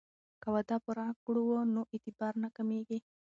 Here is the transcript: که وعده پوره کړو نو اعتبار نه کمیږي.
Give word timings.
که 0.41 0.47
وعده 0.53 0.77
پوره 0.83 1.07
کړو 1.23 1.43
نو 1.73 1.81
اعتبار 1.93 2.33
نه 2.43 2.49
کمیږي. 2.55 2.99